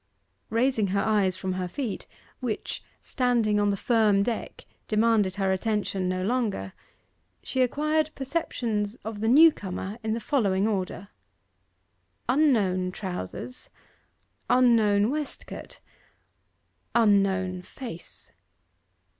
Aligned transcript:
Raising 0.49 0.87
her 0.87 0.99
eyes 0.99 1.37
from 1.37 1.53
her 1.53 1.67
feet, 1.67 2.07
which, 2.39 2.83
standing 3.03 3.59
on 3.59 3.69
the 3.69 3.77
firm 3.77 4.23
deck, 4.23 4.65
demanded 4.87 5.35
her 5.35 5.51
attention 5.51 6.09
no 6.09 6.23
longer, 6.23 6.73
she 7.43 7.61
acquired 7.61 8.09
perceptions 8.15 8.95
of 9.05 9.19
the 9.19 9.27
new 9.27 9.51
comer 9.51 9.99
in 10.03 10.15
the 10.15 10.19
following 10.19 10.67
order: 10.67 11.09
unknown 12.27 12.91
trousers; 12.91 13.69
unknown 14.49 15.11
waistcoat; 15.11 15.81
unknown 16.95 17.61
face. 17.61 18.31